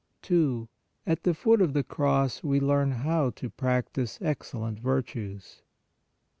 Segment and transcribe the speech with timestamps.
[0.23, 0.67] 2.
[1.05, 5.61] AT THE FOOT OF THE CROSS WE LEARN HOW TO PRACTISE EXCELLENT VIRTUES.